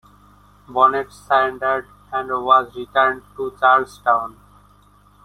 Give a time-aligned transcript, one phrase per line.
[0.67, 4.35] Bonnet surrendered and was returned to Charles Town.